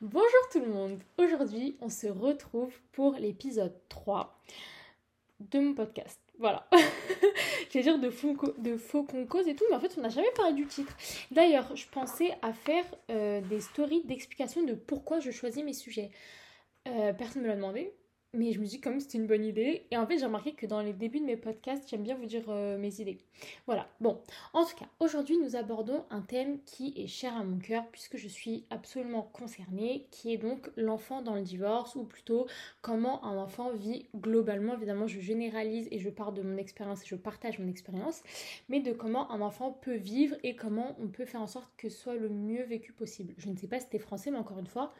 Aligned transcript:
Bonjour 0.00 0.48
tout 0.52 0.60
le 0.60 0.68
monde. 0.68 1.00
Aujourd'hui, 1.16 1.76
on 1.80 1.88
se 1.88 2.06
retrouve 2.06 2.72
pour 2.92 3.14
l'épisode 3.14 3.74
3 3.88 4.40
de 5.40 5.58
mon 5.58 5.74
podcast. 5.74 6.20
Voilà. 6.38 6.70
J'allais 7.72 7.82
dire 7.82 7.98
de 7.98 8.08
faux, 8.08 8.36
de 8.58 8.76
qu'on 9.02 9.26
cause 9.26 9.48
et 9.48 9.56
tout, 9.56 9.64
mais 9.68 9.74
en 9.74 9.80
fait, 9.80 9.92
on 9.98 10.02
n'a 10.02 10.08
jamais 10.08 10.30
parlé 10.36 10.52
du 10.52 10.66
titre. 10.66 10.96
D'ailleurs, 11.32 11.74
je 11.74 11.88
pensais 11.88 12.30
à 12.42 12.52
faire 12.52 12.84
euh, 13.10 13.40
des 13.40 13.60
stories 13.60 14.04
d'explication 14.04 14.62
de 14.62 14.74
pourquoi 14.74 15.18
je 15.18 15.32
choisis 15.32 15.64
mes 15.64 15.72
sujets. 15.72 16.12
Euh, 16.86 17.12
personne 17.12 17.42
ne 17.42 17.48
me 17.48 17.50
l'a 17.50 17.56
demandé, 17.56 17.92
mais 18.34 18.52
je 18.52 18.60
me 18.60 18.66
dis 18.66 18.80
quand 18.80 18.90
même 18.90 19.00
c'était 19.00 19.18
une 19.18 19.26
bonne 19.26 19.44
idée. 19.44 19.86
Et 19.90 19.96
en 19.96 20.06
fait, 20.06 20.18
j'ai 20.18 20.26
remarqué 20.26 20.52
que 20.52 20.66
dans 20.66 20.80
les 20.80 20.92
débuts 20.92 21.20
de 21.20 21.24
mes 21.24 21.36
podcasts, 21.36 21.88
j'aime 21.88 22.02
bien 22.02 22.14
vous 22.14 22.26
dire 22.26 22.44
euh, 22.48 22.78
mes 22.78 23.00
idées. 23.00 23.18
Voilà. 23.66 23.88
Bon, 24.00 24.20
en 24.52 24.64
tout 24.64 24.76
cas, 24.76 24.86
aujourd'hui, 25.00 25.38
nous 25.38 25.56
abordons 25.56 26.04
un 26.10 26.20
thème 26.20 26.58
qui 26.64 26.92
est 26.96 27.06
cher 27.06 27.36
à 27.36 27.44
mon 27.44 27.58
cœur 27.58 27.84
puisque 27.90 28.16
je 28.16 28.28
suis 28.28 28.64
absolument 28.70 29.22
concernée, 29.22 30.06
qui 30.10 30.32
est 30.32 30.36
donc 30.36 30.70
l'enfant 30.76 31.22
dans 31.22 31.34
le 31.34 31.42
divorce, 31.42 31.94
ou 31.96 32.04
plutôt 32.04 32.46
comment 32.82 33.24
un 33.24 33.36
enfant 33.38 33.72
vit 33.72 34.06
globalement. 34.16 34.74
Évidemment, 34.74 35.06
je 35.06 35.20
généralise 35.20 35.88
et 35.90 35.98
je 35.98 36.10
pars 36.10 36.32
de 36.32 36.42
mon 36.42 36.56
expérience 36.56 37.02
et 37.02 37.06
je 37.06 37.16
partage 37.16 37.58
mon 37.58 37.68
expérience, 37.68 38.22
mais 38.68 38.80
de 38.80 38.92
comment 38.92 39.30
un 39.30 39.40
enfant 39.40 39.72
peut 39.72 39.96
vivre 39.96 40.36
et 40.42 40.54
comment 40.54 40.96
on 41.00 41.08
peut 41.08 41.24
faire 41.24 41.40
en 41.40 41.46
sorte 41.46 41.70
que 41.76 41.88
ce 41.88 41.98
soit 41.98 42.16
le 42.16 42.28
mieux 42.28 42.64
vécu 42.64 42.92
possible. 42.92 43.34
Je 43.38 43.48
ne 43.48 43.56
sais 43.56 43.66
pas 43.66 43.78
si 43.78 43.86
c'était 43.86 43.98
français, 43.98 44.30
mais 44.30 44.38
encore 44.38 44.58
une 44.58 44.66
fois, 44.66 44.92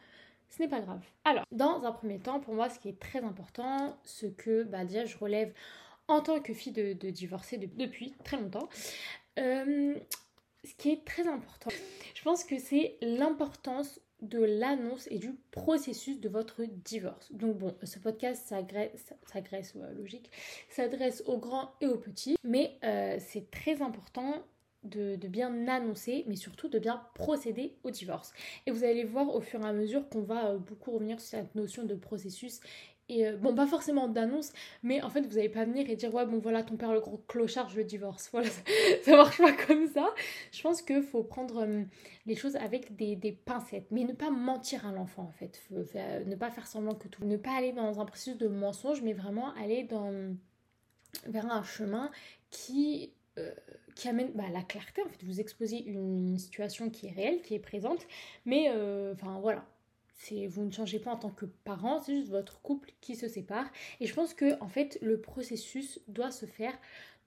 ce 0.49 0.63
n'est 0.63 0.69
pas 0.69 0.81
grave. 0.81 1.01
Alors, 1.25 1.45
dans 1.53 1.85
un 1.85 1.93
premier 1.93 2.19
temps, 2.19 2.41
pour 2.41 2.55
moi, 2.55 2.69
ce 2.69 2.79
qui 2.79 2.89
est 2.89 2.99
très 2.99 3.23
important, 3.23 3.97
ce 4.05 4.27
que 4.27 4.65
bah, 4.65 4.85
déjà 4.85 5.05
je 5.05 5.17
relève 5.17 5.53
en 6.09 6.21
tant 6.21 6.41
que 6.41 6.55
fille 6.55 6.73
de, 6.73 6.95
de 6.95 7.11
divorcée 7.11 7.59
depuis 7.59 8.15
très 8.25 8.39
longtemps, 8.39 8.69
euh, 9.39 9.95
ce 10.65 10.75
qui 10.75 10.91
est 10.91 11.05
très 11.05 11.29
important, 11.29 11.71
je 12.15 12.23
pense 12.23 12.45
que 12.45 12.59
c'est 12.59 12.97
l'importance 13.01 14.01
de 14.23 14.43
l'annonce 14.43 15.07
et 15.11 15.19
du 15.19 15.33
processus 15.53 16.19
de 16.19 16.29
votre 16.29 16.65
divorce. 16.65 17.33
Donc 17.33 17.59
bon, 17.59 17.77
ce 17.85 17.99
podcast 17.99 18.47
s'agresse, 18.47 19.75
logique, 19.97 20.31
s'adresse 20.69 21.23
aux 21.27 21.39
grands 21.39 21.71
et 21.81 21.87
aux 21.87 21.99
petits, 21.99 22.37
mais 22.43 22.79
euh, 22.83 23.17
c'est 23.21 23.51
très 23.51 23.81
important 23.81 24.43
de, 24.85 25.17
bien 25.29 25.69
annoncer, 25.69 26.25
mais 26.27 26.37
surtout 26.37 26.69
de 26.69 26.79
bien 26.79 27.03
procéder 27.15 27.77
au 27.83 27.91
divorce. 27.91 28.33
Et 28.67 28.71
vous 28.71 28.85
allez 28.85 29.05
voir 29.05 29.35
au 29.35 29.41
fur 29.41 29.61
et 29.61 29.69
à 29.69 29.73
mesure 29.73 30.09
qu'on 30.09 30.23
va 30.23 30.51
euh, 30.51 30.59
beaucoup 30.59 30.93
revenir 30.93 31.21
sur 31.21 31.39
cette 31.39 31.55
notion 31.55 31.85
de 31.85 31.95
processus. 31.95 32.61
Et 33.11 33.27
euh, 33.27 33.37
bon, 33.37 33.55
pas 33.55 33.67
forcément 33.67 34.07
d'annonce, 34.07 34.53
mais 34.83 35.03
en 35.03 35.09
fait, 35.09 35.23
vous 35.23 35.37
n'allez 35.37 35.49
pas 35.49 35.65
venir 35.65 35.89
et 35.89 35.97
dire 35.97 36.15
Ouais, 36.15 36.27
bon, 36.27 36.39
voilà, 36.39 36.63
ton 36.63 36.77
père, 36.77 36.93
le 36.93 37.01
gros 37.01 37.19
clochard, 37.27 37.69
je 37.71 37.79
le 37.79 37.85
divorce. 37.85 38.29
Voilà, 38.33 38.49
ça, 39.03 39.17
marche 39.17 39.39
pas 39.39 39.53
comme 39.53 39.89
ça. 39.89 40.15
Je 40.53 40.63
pense 40.63 40.83
qu'il 40.83 41.03
faut 41.03 41.23
prendre 41.25 41.63
euh, 41.63 41.83
les 42.27 42.37
choses 42.37 42.57
avec 42.57 42.95
des, 42.97 43.33
pincettes, 43.45 43.87
mais 43.91 44.05
ne 44.05 44.13
pas 44.13 44.31
mentir 44.31 44.87
à 44.87 44.93
l'enfant, 44.93 45.23
en 45.23 45.33
fait. 45.33 45.61
ne 45.71 46.35
pas 46.37 46.51
faire 46.51 46.67
semblant 46.67 46.95
que 46.95 47.09
tout. 47.09 47.25
Ne 47.25 47.37
pas 47.37 47.57
aller 47.57 47.73
dans 47.73 48.01
un 48.01 48.05
processus 48.05 48.37
de 48.37 48.49
mensonge, 48.49 49.03
mais 49.03 49.15
vraiment 49.15 49.55
aller 49.55 49.85
dans 49.85 50.37
vers 51.27 51.51
un 51.51 51.63
chemin 51.63 52.11
qui 52.51 53.13
euh, 53.39 53.51
qui 53.95 54.09
amène 54.09 54.31
bah, 54.35 54.45
la 54.53 54.63
clarté. 54.63 55.03
En 55.03 55.09
fait, 55.09 55.25
vous 55.25 55.41
exposez 55.41 55.79
une 55.79 56.39
situation 56.39 56.91
qui 56.91 57.09
est 57.09 57.13
réelle, 57.13 57.43
qui 57.43 57.55
est 57.55 57.59
présente, 57.59 58.07
mais 58.45 58.71
euh, 58.71 59.13
enfin 59.15 59.39
voilà. 59.41 59.65
Vous 60.49 60.65
ne 60.65 60.73
changez 60.73 60.99
pas 60.99 61.13
en 61.13 61.17
tant 61.17 61.31
que 61.31 61.47
parent, 61.47 62.01
c'est 62.01 62.13
juste 62.15 62.31
votre 62.31 62.61
couple 62.61 62.91
qui 63.01 63.15
se 63.15 63.29
sépare. 63.29 63.67
Et 64.01 64.07
je 64.07 64.15
pense 64.15 64.35
que 64.35 64.61
en 64.61 64.69
fait, 64.69 64.99
le 65.01 65.21
processus 65.21 66.01
doit 66.09 66.33
se 66.33 66.45
faire 66.45 66.77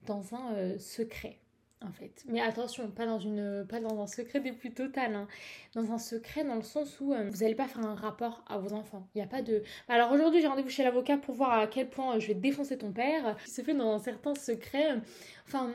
dans 0.06 0.34
un 0.34 0.54
euh, 0.54 0.78
secret 0.78 1.38
en 1.84 1.92
fait. 1.92 2.24
Mais 2.28 2.40
attention, 2.40 2.88
pas 2.90 3.06
dans, 3.06 3.18
une, 3.18 3.66
pas 3.68 3.80
dans 3.80 4.00
un 4.00 4.06
secret 4.06 4.40
des 4.40 4.52
plus 4.52 4.72
total, 4.72 5.14
hein. 5.14 5.28
dans 5.74 5.90
un 5.90 5.98
secret 5.98 6.44
dans 6.44 6.54
le 6.54 6.62
sens 6.62 7.00
où 7.00 7.06
vous 7.12 7.38
n'allez 7.40 7.54
pas 7.54 7.66
faire 7.66 7.84
un 7.84 7.94
rapport 7.94 8.44
à 8.48 8.58
vos 8.58 8.72
enfants. 8.72 9.08
Il 9.14 9.18
n'y 9.18 9.24
a 9.24 9.26
pas 9.26 9.42
de... 9.42 9.62
Alors 9.88 10.12
aujourd'hui 10.12 10.40
j'ai 10.40 10.46
rendez-vous 10.46 10.68
chez 10.68 10.84
l'avocat 10.84 11.16
pour 11.16 11.34
voir 11.34 11.52
à 11.58 11.66
quel 11.66 11.90
point 11.90 12.18
je 12.18 12.28
vais 12.28 12.34
défoncer 12.34 12.78
ton 12.78 12.92
père. 12.92 13.36
Qui 13.44 13.50
se 13.50 13.62
fait 13.62 13.74
dans 13.74 13.92
un 13.92 13.98
certain 13.98 14.34
secret. 14.34 15.00
Enfin, 15.46 15.72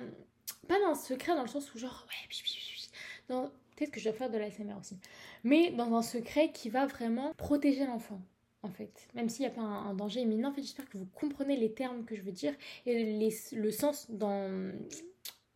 pas 0.67 0.79
dans 0.79 0.91
un 0.91 0.95
secret 0.95 1.35
dans 1.35 1.43
le 1.43 1.47
sens 1.47 1.73
où 1.73 1.77
genre 1.77 2.05
ouais 2.07 3.37
peut-être 3.75 3.91
que 3.91 3.99
je 3.99 4.05
dois 4.05 4.13
faire 4.13 4.29
de 4.29 4.37
la 4.37 4.49
SMR 4.49 4.77
aussi. 4.79 4.97
Mais 5.43 5.71
dans 5.71 5.93
un 5.95 6.01
secret 6.01 6.51
qui 6.51 6.69
va 6.69 6.85
vraiment 6.85 7.33
protéger 7.37 7.85
l'enfant 7.85 8.21
en 8.63 8.69
fait. 8.69 9.07
Même 9.13 9.29
s'il 9.29 9.41
n'y 9.41 9.51
a 9.51 9.55
pas 9.55 9.61
un, 9.61 9.93
danger 9.93 10.21
imminent 10.21 10.49
en 10.49 10.53
fait 10.53 10.61
j'espère 10.61 10.89
que 10.89 10.97
vous 10.97 11.07
comprenez 11.13 11.57
les 11.57 11.71
termes 11.73 12.05
que 12.05 12.15
je 12.15 12.21
veux 12.21 12.31
dire 12.31 12.53
et 12.85 13.29
le 13.51 13.71
sens 13.71 14.09
dans 14.09 14.73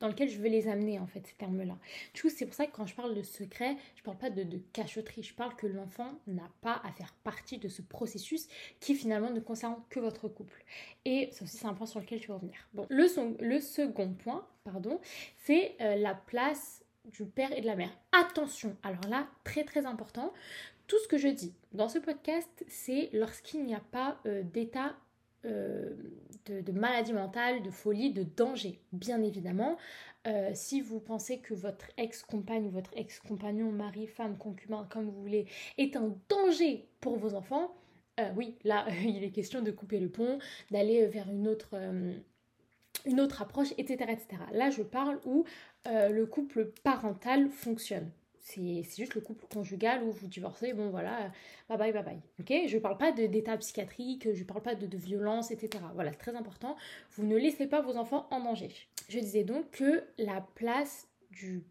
dans 0.02 0.08
lequel 0.08 0.30
je 0.30 0.38
veux 0.38 0.50
les 0.50 0.68
amener 0.68 1.00
en 1.00 1.08
fait 1.08 1.26
ces 1.26 1.36
termes-là. 1.36 1.78
Du 2.14 2.22
coup, 2.22 2.30
c'est 2.30 2.46
pour 2.46 2.54
ça 2.54 2.66
que 2.66 2.76
quand 2.76 2.86
je 2.86 2.96
parle 2.96 3.16
de 3.16 3.22
secret, 3.22 3.78
je 3.96 4.04
parle 4.04 4.18
pas 4.18 4.30
de, 4.30 4.44
de 4.44 4.60
cachotterie, 4.74 5.24
je 5.24 5.34
parle 5.34 5.56
que 5.56 5.68
l'enfant 5.68 6.20
n'a 6.28 6.50
pas 6.62 6.82
à 6.84 6.92
faire 6.92 7.14
partie 7.24 7.58
de 7.58 7.70
ce 7.70 7.82
processus 7.82 8.48
qui 8.80 8.96
finalement 8.96 9.30
ne 9.30 9.40
concerne 9.40 9.78
que 9.90 10.00
votre 10.00 10.28
couple. 10.28 10.64
Et 11.06 11.30
ça 11.32 11.46
aussi 11.46 11.58
c'est 11.58 11.68
un 11.68 11.74
point 11.74 11.88
sur 11.88 12.00
lequel 12.00 12.22
je 12.22 12.28
vais 12.28 12.34
revenir. 12.34 12.56
Bon, 12.74 12.86
le, 12.90 13.06
le 13.40 13.60
second 13.60 14.14
point, 14.14 14.46
pardon, 14.64 15.00
c'est 15.38 15.76
euh, 15.82 15.96
la 15.96 16.16
place 16.16 16.84
du 17.06 17.26
père 17.26 17.52
et 17.56 17.62
de 17.62 17.66
la 17.68 17.76
mère. 17.76 17.92
Attention, 18.12 18.76
alors 18.84 19.08
là, 19.10 19.28
très 19.44 19.64
très 19.64 19.86
important, 19.86 20.34
tout 20.88 21.00
ce 21.00 21.08
que 21.08 21.18
je 21.18 21.30
dis 21.30 21.54
dans 21.72 21.88
ce 21.88 22.00
podcast, 22.00 22.66
c'est 22.68 23.10
lorsqu'il 23.14 23.64
n'y 23.64 23.74
a 23.74 23.80
pas 23.80 24.20
euh, 24.26 24.44
d'état 24.44 24.96
euh, 25.46 25.90
de, 26.46 26.72
maladie 26.72 27.14
mentale, 27.14 27.62
de 27.64 27.70
folie, 27.70 28.12
de 28.12 28.24
danger, 28.24 28.80
bien 28.92 29.22
évidemment. 29.22 29.78
Euh, 30.28 30.52
si 30.54 30.82
vous 30.82 31.00
pensez 31.00 31.40
que 31.40 31.54
votre 31.54 31.88
ex-compagne 31.98 32.66
ou 32.66 32.70
votre 32.70 32.92
ex-compagnon, 32.96 33.72
mari, 33.72 34.08
femme, 34.08 34.38
concubin, 34.38 34.88
comme 34.90 35.06
vous 35.06 35.22
voulez, 35.22 35.46
est 35.78 35.96
un 35.96 36.16
danger 36.30 36.88
pour 37.00 37.18
vos 37.18 37.34
enfants, 37.36 37.76
euh, 38.20 38.30
oui, 38.36 38.58
là, 38.64 38.86
il 39.04 39.24
est 39.24 39.32
question 39.32 39.62
de 39.62 39.72
couper 39.72 40.00
le 40.00 40.10
pont, 40.10 40.40
d'aller 40.72 41.06
vers 41.08 41.30
une 41.30 41.48
autre, 41.48 41.76
une 43.06 43.22
autre 43.22 43.42
approche, 43.42 43.74
etc., 43.78 44.06
etc. 44.10 44.44
Là, 44.52 44.70
je 44.70 44.84
parle 44.84 45.20
où 45.26 45.46
le 45.86 46.26
couple 46.26 46.72
parental 46.84 47.50
fonctionne 47.50 48.12
c'est 48.42 48.84
juste 48.98 49.16
le 49.16 49.22
couple 49.22 49.46
conjugal 49.54 50.04
où 50.04 50.12
vous 50.12 50.28
divorcez, 50.28 50.74
bon 50.74 50.90
voilà, 50.90 51.32
bye 51.70 51.78
bye, 51.78 51.94
bye 51.94 52.04
bye. 52.04 52.22
Ok? 52.40 52.54
Je 52.68 52.76
ne 52.76 52.82
parle 52.82 52.98
pas 52.98 53.12
d'état 53.12 53.58
psychiatrique, 53.58 54.28
je 54.34 54.40
ne 54.40 54.46
parle 54.46 54.62
pas 54.62 54.76
de, 54.76 54.88
de, 54.88 54.98
violence, 54.98 55.52
etc. 55.52 55.84
Voilà, 55.94 56.12
c'est 56.12 56.18
très 56.18 56.36
important. 56.36 56.76
Vous 57.12 57.26
ne 57.26 57.38
laissez 57.38 57.68
pas 57.68 57.82
vos 57.82 57.98
enfants 57.98 58.28
en 58.32 58.40
danger. 58.42 58.70
Je 59.10 59.20
disais 59.20 59.44
donc 59.44 59.70
que 59.72 60.04
la 60.18 60.42
place 60.56 61.08
du 61.32 61.64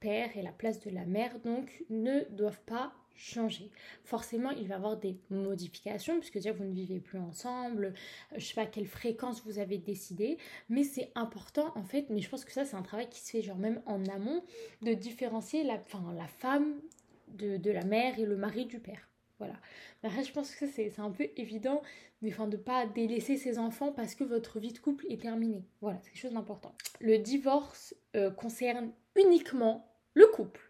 père 0.00 0.36
et 0.36 0.42
la 0.42 0.52
place 0.52 0.80
de 0.80 0.90
la 0.90 1.04
mère 1.04 1.38
donc 1.40 1.84
ne 1.90 2.24
doivent 2.30 2.62
pas 2.66 2.92
changer. 3.16 3.70
Forcément, 4.04 4.50
il 4.50 4.68
va 4.68 4.74
y 4.74 4.76
avoir 4.76 4.96
des 4.98 5.18
modifications, 5.30 6.18
puisque 6.18 6.34
déjà 6.34 6.52
vous 6.52 6.64
ne 6.64 6.72
vivez 6.72 7.00
plus 7.00 7.18
ensemble, 7.18 7.94
je 8.36 8.44
sais 8.44 8.54
pas 8.54 8.62
à 8.62 8.66
quelle 8.66 8.86
fréquence 8.86 9.42
vous 9.44 9.58
avez 9.58 9.78
décidé, 9.78 10.38
mais 10.68 10.84
c'est 10.84 11.10
important 11.14 11.72
en 11.76 11.82
fait, 11.82 12.06
mais 12.10 12.20
je 12.20 12.28
pense 12.28 12.44
que 12.44 12.52
ça 12.52 12.64
c'est 12.64 12.76
un 12.76 12.82
travail 12.82 13.08
qui 13.08 13.20
se 13.20 13.30
fait 13.30 13.42
genre 13.42 13.56
même 13.56 13.80
en 13.86 14.04
amont, 14.06 14.44
de 14.82 14.92
différencier 14.92 15.64
la, 15.64 15.82
la 16.14 16.26
femme 16.26 16.80
de, 17.28 17.70
la 17.70 17.84
mère 17.84 18.18
et 18.18 18.24
le 18.24 18.36
mari 18.36 18.66
du 18.66 18.78
père. 18.78 19.08
Voilà. 19.38 19.54
Après, 20.02 20.24
je 20.24 20.32
pense 20.32 20.54
que 20.54 20.66
c'est 20.66 20.98
un 20.98 21.10
peu 21.10 21.28
évident, 21.36 21.82
mais 22.22 22.32
enfin, 22.32 22.46
de 22.46 22.56
ne 22.56 22.62
pas 22.62 22.86
délaisser 22.86 23.36
ses 23.36 23.58
enfants 23.58 23.92
parce 23.92 24.14
que 24.14 24.24
votre 24.24 24.60
vie 24.60 24.72
de 24.72 24.78
couple 24.78 25.04
est 25.10 25.20
terminée. 25.20 25.64
Voilà, 25.82 25.98
c'est 26.00 26.10
quelque 26.10 26.22
chose 26.22 26.32
d'important. 26.32 26.74
Le 27.00 27.18
divorce 27.18 27.94
euh, 28.14 28.30
concerne 28.30 28.92
uniquement 29.16 29.88
le 30.14 30.26
couple. 30.26 30.60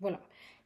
Voilà 0.00 0.20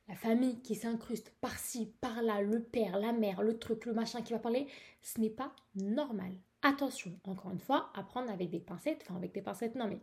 la 0.08 0.14
famille 0.14 0.60
qui 0.60 0.74
s'incruste 0.74 1.32
par-ci, 1.40 1.92
par-là, 2.00 2.42
le 2.42 2.62
père, 2.62 2.98
la 2.98 3.12
mère, 3.12 3.42
le 3.42 3.58
truc, 3.58 3.86
le 3.86 3.94
machin 3.94 4.22
qui 4.22 4.32
va 4.32 4.38
parler, 4.38 4.66
ce 5.00 5.20
n'est 5.20 5.30
pas 5.30 5.54
normal. 5.76 6.32
Attention, 6.62 7.18
encore 7.24 7.50
une 7.50 7.60
fois, 7.60 7.90
à 7.94 8.02
prendre 8.02 8.30
avec 8.30 8.50
des 8.50 8.60
pincettes, 8.60 9.02
enfin 9.02 9.16
avec 9.16 9.32
des 9.32 9.42
pincettes, 9.42 9.74
non 9.74 9.88
mais 9.88 10.00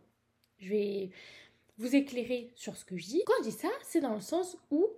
je 0.58 0.68
vais 0.70 1.10
vous 1.78 1.94
éclairer 1.94 2.52
sur 2.54 2.76
ce 2.76 2.84
que 2.84 2.96
je 2.96 3.06
dis. 3.06 3.22
Quand 3.26 3.34
je 3.40 3.50
dis 3.50 3.56
ça, 3.56 3.68
c'est 3.82 4.00
dans 4.00 4.14
le 4.14 4.20
sens 4.20 4.56
où, 4.70 4.88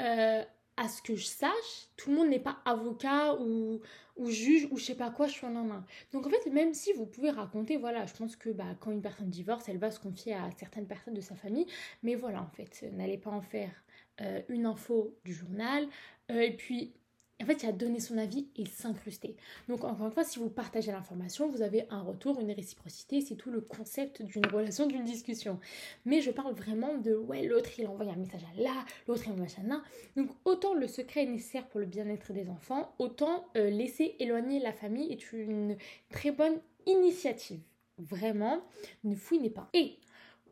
euh, 0.00 0.44
à 0.78 0.88
ce 0.88 1.02
que 1.02 1.14
je 1.16 1.26
sache, 1.26 1.88
tout 1.96 2.10
le 2.10 2.16
monde 2.16 2.28
n'est 2.28 2.38
pas 2.38 2.58
avocat 2.64 3.34
ou, 3.34 3.80
ou 4.16 4.30
juge 4.30 4.68
ou 4.70 4.78
je 4.78 4.84
sais 4.84 4.94
pas 4.94 5.10
quoi, 5.10 5.26
je 5.26 5.32
suis 5.32 5.46
en 5.46 5.50
main. 5.50 5.84
Donc 6.12 6.26
en 6.26 6.30
fait, 6.30 6.48
même 6.50 6.72
si 6.72 6.92
vous 6.92 7.06
pouvez 7.06 7.30
raconter, 7.30 7.76
voilà, 7.76 8.06
je 8.06 8.14
pense 8.14 8.36
que 8.36 8.50
bah, 8.50 8.76
quand 8.80 8.90
une 8.90 9.02
personne 9.02 9.28
divorce, 9.28 9.68
elle 9.68 9.78
va 9.78 9.90
se 9.90 10.00
confier 10.00 10.34
à 10.34 10.50
certaines 10.58 10.86
personnes 10.86 11.14
de 11.14 11.20
sa 11.20 11.34
famille, 11.34 11.66
mais 12.02 12.14
voilà, 12.14 12.42
en 12.42 12.50
fait, 12.50 12.84
n'allez 12.92 13.18
pas 13.18 13.30
en 13.30 13.42
faire 13.42 13.72
euh, 14.20 14.40
une 14.48 14.66
info 14.66 15.16
du 15.24 15.34
journal, 15.34 15.88
euh, 16.30 16.40
et 16.40 16.56
puis 16.56 16.94
en 17.40 17.46
fait, 17.46 17.62
il 17.62 17.68
a 17.68 17.72
donné 17.72 18.00
son 18.00 18.18
avis 18.18 18.48
et 18.56 18.66
s'incruster. 18.66 19.36
Donc, 19.68 19.84
encore 19.84 20.06
une 20.06 20.12
fois, 20.12 20.24
si 20.24 20.40
vous 20.40 20.48
partagez 20.48 20.90
l'information, 20.90 21.48
vous 21.48 21.62
avez 21.62 21.86
un 21.90 22.02
retour, 22.02 22.40
une 22.40 22.50
réciprocité. 22.50 23.20
C'est 23.20 23.36
tout 23.36 23.50
le 23.50 23.60
concept 23.60 24.22
d'une 24.22 24.46
relation, 24.46 24.86
d'une 24.86 25.04
discussion. 25.04 25.60
Mais 26.04 26.20
je 26.20 26.32
parle 26.32 26.54
vraiment 26.54 26.98
de 26.98 27.14
ouais, 27.14 27.44
l'autre 27.44 27.70
il 27.78 27.86
envoie 27.86 28.06
un 28.06 28.16
message 28.16 28.42
à 28.56 28.60
là, 28.60 28.84
l'autre 29.06 29.22
il 29.26 29.32
envoie 29.32 29.46
un 29.62 29.68
là. 29.68 29.82
Donc, 30.16 30.30
autant 30.44 30.74
le 30.74 30.88
secret 30.88 31.22
est 31.22 31.26
nécessaire 31.26 31.66
pour 31.68 31.78
le 31.78 31.86
bien-être 31.86 32.32
des 32.32 32.48
enfants, 32.48 32.92
autant 32.98 33.46
euh, 33.56 33.70
laisser 33.70 34.16
éloigner 34.18 34.58
la 34.58 34.72
famille 34.72 35.12
est 35.12 35.32
une 35.32 35.76
très 36.10 36.32
bonne 36.32 36.58
initiative. 36.86 37.60
Vraiment, 37.98 38.62
ne 39.04 39.14
fouinez 39.14 39.50
pas. 39.50 39.68
Et 39.74 39.96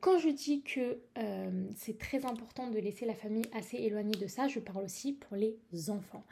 Quand 0.01 0.19
je 0.19 0.29
dis 0.29 0.63
que 0.63 0.99
euh, 1.19 1.65
c'est 1.75 1.99
très 1.99 2.25
important 2.27 2.69
de 2.69 2.79
laisser 2.79 3.07
la 3.07 3.15
famille 3.15 3.47
assez 3.53 3.77
éloignée 3.77 4.17
de 4.17 4.27
ça, 4.27 4.47
je 4.49 4.61
parle 4.61 4.85
aussi 4.85 5.13
pour 5.13 5.37
les 5.37 5.59
enfants. 5.91 6.25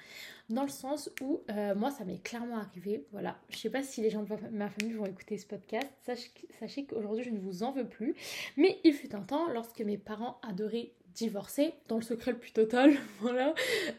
Dans 0.50 0.62
le 0.62 0.68
sens 0.68 1.10
où, 1.22 1.40
euh, 1.50 1.74
moi, 1.74 1.90
ça 1.90 2.04
m'est 2.04 2.22
clairement 2.22 2.58
arrivé. 2.58 3.06
Voilà, 3.12 3.38
je 3.48 3.56
sais 3.56 3.70
pas 3.70 3.82
si 3.82 4.02
les 4.02 4.10
gens 4.10 4.22
de 4.22 4.28
ma 4.52 4.68
famille 4.68 4.94
vont 4.94 5.06
écouter 5.06 5.38
ce 5.38 5.46
podcast. 5.46 5.88
Sachez, 6.02 6.84
qu'aujourd'hui, 6.84 7.24
je 7.24 7.30
ne 7.30 7.38
vous 7.38 7.62
en 7.62 7.72
veux 7.72 7.88
plus. 7.88 8.14
Mais 8.56 8.78
il 8.84 8.92
fut 8.92 9.14
un 9.14 9.22
temps, 9.22 9.48
lorsque 9.48 9.80
mes 9.80 9.96
parents 9.98 10.38
adoraient 10.42 10.92
divorcer, 11.14 11.72
dans 11.88 11.96
le 11.96 12.02
secret 12.02 12.32
le 12.32 12.38
plus 12.38 12.52
total, 12.52 12.92
voilà, 13.20 13.54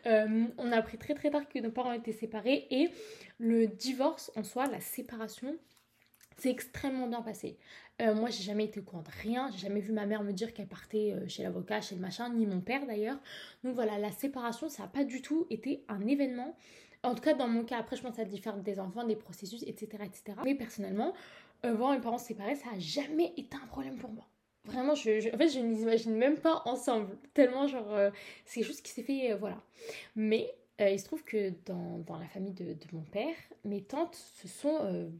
euh, 0.05 0.45
on 0.57 0.71
a 0.71 0.77
appris 0.77 0.97
très 0.97 1.15
très 1.15 1.31
tard 1.31 1.47
que 1.47 1.59
nos 1.59 1.71
parents 1.71 1.93
étaient 1.93 2.11
séparés 2.11 2.67
et 2.69 2.89
le 3.39 3.67
divorce 3.67 4.31
en 4.35 4.43
soi, 4.43 4.67
la 4.67 4.81
séparation, 4.81 5.55
c'est 6.37 6.49
extrêmement 6.49 7.07
bien 7.07 7.21
passé. 7.21 7.57
Euh, 8.01 8.13
moi, 8.13 8.29
j'ai 8.29 8.43
jamais 8.43 8.65
été 8.65 8.79
au 8.79 8.83
courant 8.83 9.03
de 9.03 9.21
rien. 9.21 9.49
J'ai 9.51 9.59
jamais 9.59 9.79
vu 9.79 9.93
ma 9.93 10.05
mère 10.05 10.23
me 10.23 10.33
dire 10.33 10.53
qu'elle 10.53 10.67
partait 10.67 11.13
euh, 11.13 11.27
chez 11.27 11.43
l'avocat, 11.43 11.79
chez 11.81 11.95
le 11.95 12.01
machin, 12.01 12.29
ni 12.29 12.45
mon 12.45 12.59
père 12.59 12.85
d'ailleurs. 12.85 13.17
Donc 13.63 13.75
voilà, 13.75 13.97
la 13.97 14.11
séparation, 14.11 14.67
ça 14.67 14.83
n'a 14.83 14.89
pas 14.89 15.05
du 15.05 15.21
tout 15.21 15.47
été 15.49 15.85
un 15.87 16.05
événement. 16.05 16.55
En 17.03 17.15
tout 17.15 17.21
cas, 17.21 17.33
dans 17.33 17.47
mon 17.47 17.63
cas, 17.63 17.77
après, 17.77 17.95
je 17.95 18.01
pense 18.01 18.17
que 18.17 18.23
ça 18.23 18.51
des 18.53 18.79
enfants, 18.79 19.05
des 19.05 19.15
processus, 19.15 19.63
etc. 19.63 20.03
etc. 20.03 20.37
Mais 20.43 20.55
personnellement, 20.55 21.13
euh, 21.65 21.73
voir 21.73 21.93
mes 21.93 22.01
parents 22.01 22.17
séparés, 22.17 22.55
ça 22.55 22.71
n'a 22.71 22.79
jamais 22.79 23.33
été 23.37 23.55
un 23.55 23.67
problème 23.67 23.97
pour 23.97 24.11
moi. 24.11 24.27
Vraiment, 24.65 24.95
je, 24.95 25.33
en 25.33 25.37
fait, 25.37 25.49
je 25.49 25.59
ne 25.59 25.69
les 25.69 25.83
imagine 25.83 26.15
même 26.15 26.37
pas 26.37 26.63
ensemble. 26.65 27.15
Tellement, 27.33 27.67
genre, 27.67 28.11
c'est 28.45 28.63
juste 28.63 28.83
qui 28.83 28.91
s'est 28.91 29.03
fait, 29.03 29.35
voilà. 29.35 29.61
Mais 30.15 30.51
il 30.79 30.99
se 30.99 31.05
trouve 31.05 31.23
que 31.23 31.53
dans, 31.67 31.99
dans 31.99 32.17
la 32.17 32.27
famille 32.27 32.53
de, 32.53 32.73
de, 32.73 32.87
mon 32.91 33.03
père, 33.03 33.35
mes 33.63 33.83
tantes 33.83 34.15
se 34.15 34.47
sont 34.47 35.11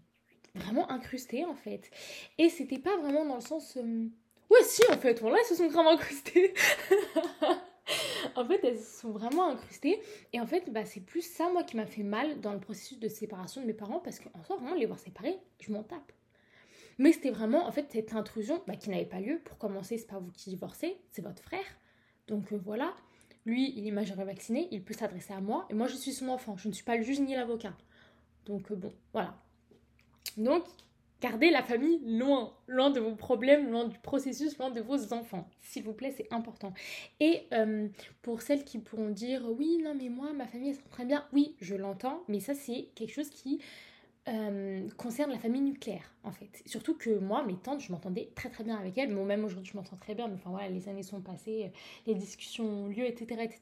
vraiment 0.56 0.90
incrustées 0.92 1.46
en 1.46 1.56
fait. 1.56 1.92
Et 2.38 2.50
c'était 2.50 2.80
pas 2.80 2.98
vraiment 2.98 3.26
dans 3.26 3.36
le 3.36 3.42
sens. 3.42 3.78
Euh, 3.78 4.08
ouais, 4.50 4.64
si 4.64 4.82
en 4.92 4.98
fait, 4.98 5.20
voilà, 5.22 5.38
elles 5.40 5.46
se 5.46 5.56
sont 5.56 5.70
vraiment 5.70 5.92
incrustées. 5.92 6.54
en 8.36 8.46
fait, 8.46 8.60
elles 8.64 8.80
se 8.80 9.02
sont 9.02 9.12
vraiment 9.12 9.50
incrustées. 9.50 10.00
Et 10.34 10.40
en 10.40 10.48
fait, 10.48 10.72
bah, 10.72 10.86
c'est 10.86 11.02
plus 11.02 11.22
ça, 11.22 11.50
moi, 11.52 11.64
qui 11.64 11.78
m'a 11.78 11.86
fait 11.86 12.04
mal 12.04 12.40
dans 12.42 12.54
le 12.54 12.60
processus 12.60 13.00
de 13.00 13.08
séparation 13.08 13.62
de 13.62 13.68
mes 13.68 13.74
parents. 13.74 14.00
Parce 14.00 14.20
qu'en 14.20 14.44
soi, 14.44 14.58
vraiment, 14.58 14.76
les 14.76 14.86
voir 14.86 15.00
séparés, 15.00 15.38
je 15.60 15.72
m'en 15.72 15.84
tape. 15.84 16.12
Mais 16.98 17.12
c'était 17.12 17.32
vraiment, 17.32 17.68
en 17.68 17.72
fait, 17.72 17.88
cette 17.92 18.14
intrusion 18.14 18.64
bah, 18.68 18.76
qui 18.76 18.90
n'avait 18.90 19.06
pas 19.06 19.20
lieu. 19.20 19.40
Pour 19.44 19.58
commencer, 19.58 19.98
c'est 19.98 20.08
pas 20.08 20.20
vous 20.20 20.32
qui 20.32 20.50
divorcez, 20.50 20.98
c'est 21.12 21.22
votre 21.22 21.44
frère. 21.44 21.66
Donc 22.28 22.52
euh, 22.54 22.60
voilà. 22.64 22.96
Lui, 23.46 23.74
il 23.78 23.86
est 23.88 23.92
majeur 23.92 24.18
vacciné, 24.18 24.68
il 24.72 24.84
peut 24.84 24.94
s'adresser 24.94 25.34
à 25.34 25.42
moi. 25.42 25.68
Et 25.70 25.74
moi, 25.74 25.88
je 25.88 25.96
suis 25.96 26.14
son 26.14 26.30
enfant. 26.30 26.58
Je 26.58 26.68
ne 26.68 26.74
suis 26.74 26.84
pas 26.84 26.96
le 26.98 27.04
juge 27.04 27.20
ni 27.20 27.36
l'avocat. 27.36 27.74
Donc 28.46 28.72
euh, 28.72 28.76
bon, 28.76 28.94
voilà. 29.14 29.38
Donc, 30.38 30.64
gardez 31.22 31.50
la 31.50 31.64
famille 31.64 32.00
loin, 32.06 32.54
loin 32.68 32.90
de 32.90 33.00
vos 33.00 33.16
problèmes, 33.16 33.72
loin 33.72 33.88
du 33.88 33.98
processus, 34.00 34.58
loin 34.58 34.70
de 34.70 34.82
vos 34.82 35.14
enfants. 35.14 35.48
S'il 35.62 35.84
vous 35.84 35.94
plaît, 35.94 36.14
c'est 36.16 36.32
important. 36.32 36.74
Et 37.20 37.44
euh, 37.54 37.88
pour 38.22 38.42
celles 38.42 38.64
qui 38.64 38.80
pourront 38.80 39.10
dire 39.10 39.44
oui, 39.58 39.80
non, 39.84 39.96
mais 39.96 40.10
moi, 40.10 40.34
ma 40.34 40.46
famille, 40.46 40.70
elle 40.70 40.76
se 40.76 40.82
très 40.90 41.06
bien. 41.06 41.26
Oui, 41.34 41.56
je 41.62 41.76
l'entends, 41.76 42.24
mais 42.28 42.40
ça, 42.40 42.54
c'est 42.54 42.90
quelque 42.96 43.14
chose 43.14 43.30
qui 43.30 43.60
euh, 44.28 44.88
concerne 44.98 45.32
la 45.32 45.38
famille 45.40 45.62
nucléaire, 45.62 46.12
en 46.24 46.32
fait. 46.32 46.64
Surtout 46.66 46.96
que 46.96 47.12
moi, 47.20 47.44
mes 47.44 47.56
tantes, 47.56 47.82
je 47.82 47.92
m'entendais 47.92 48.32
très 48.36 48.50
très 48.50 48.64
bien 48.64 48.76
avec 48.76 48.98
elles. 48.98 49.14
Moi, 49.14 49.24
même 49.24 49.46
aujourd'hui, 49.46 49.72
je 49.72 49.78
m'entends 49.78 49.98
très 49.98 50.16
bien. 50.16 50.28
Mais 50.28 50.36
enfin, 50.36 50.50
voilà, 50.50 50.68
les 50.70 50.90
années 50.90 51.04
sont 51.04 51.22
passées, 51.22 51.72
les 52.08 52.16
discussions 52.16 52.66
ont 52.66 52.88
lieu, 52.88 53.06
etc., 53.06 53.42
etc. 53.44 53.62